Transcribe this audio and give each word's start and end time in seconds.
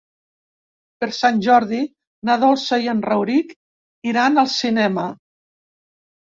Per 1.01 1.09
Sant 1.17 1.35
Jordi 1.47 1.81
na 2.29 2.37
Dolça 2.45 2.79
i 2.85 2.89
en 2.95 3.03
Rauric 3.09 3.53
iran 4.13 4.43
al 4.45 4.51
cinema. 4.55 5.05